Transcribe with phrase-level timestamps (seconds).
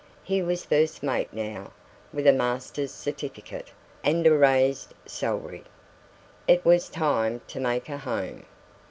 [0.23, 1.71] He was first mate now,
[2.11, 3.67] with a master's certificate
[4.03, 5.63] and a raised salary;
[6.47, 8.45] it was time to make a home.